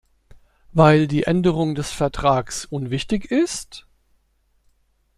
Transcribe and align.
Weil 0.71 1.05
die 1.07 1.25
Änderung 1.25 1.75
des 1.75 1.91
Vertrags 1.91 2.65
unwichtig 2.65 3.25
ist? 3.29 3.85